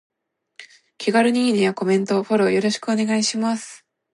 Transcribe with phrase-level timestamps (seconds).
[0.97, 3.85] 気軽にいいねやコメント、フォローよろしくお願いします。